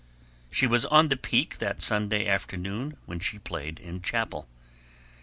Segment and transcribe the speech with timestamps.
[0.49, 4.49] She was on the peak that Sunday afternoon when she played in chapel.